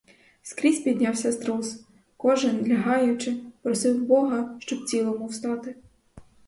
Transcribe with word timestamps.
Скрізь 0.41 0.79
піднявся 0.79 1.31
струс; 1.31 1.83
кожен, 2.17 2.67
лягаючи, 2.67 3.37
просив 3.61 4.05
бога, 4.05 4.55
щоб 4.59 4.85
цілому 4.85 5.25
встати. 5.27 5.75